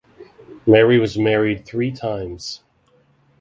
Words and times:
Mary 0.65 0.97
was 0.97 1.15
married 1.15 1.63
three 1.63 1.91
times. 1.91 2.63